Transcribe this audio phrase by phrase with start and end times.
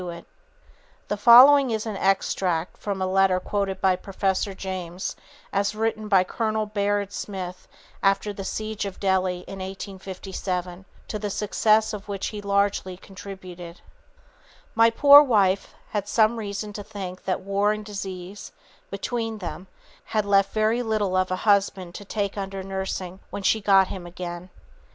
[0.03, 3.95] _"[Sidenote: Excitement and the Hero] The following is an extract from a letter quoted by
[3.95, 5.15] Professor James
[5.53, 7.67] as written by Colonel Baird Smith
[8.01, 13.81] after the siege of Delhi in 1857, to the success of which he largely contributed:
[14.73, 18.51] "My poor wife had some reason to think that war and disease,
[18.89, 19.67] between them,
[20.05, 24.07] had left very little of a husband to take under nursing when she got him
[24.07, 24.49] again.